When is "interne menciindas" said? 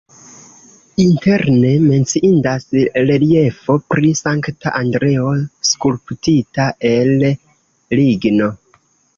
1.01-2.65